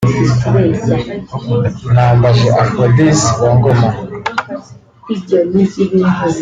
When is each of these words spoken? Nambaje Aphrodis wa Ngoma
Nambaje 1.93 2.47
Aphrodis 2.61 3.19
wa 3.41 3.51
Ngoma 3.57 3.89